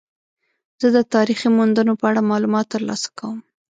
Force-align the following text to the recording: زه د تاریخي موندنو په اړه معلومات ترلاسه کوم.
زه 0.81 0.87
د 0.95 0.99
تاریخي 1.15 1.49
موندنو 1.57 1.93
په 1.99 2.05
اړه 2.09 2.29
معلومات 2.31 2.65
ترلاسه 2.75 3.09
کوم. 3.19 3.37